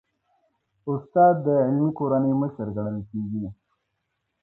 [0.91, 3.45] استاد د علمي کورنۍ مشر ګڼل کېږي.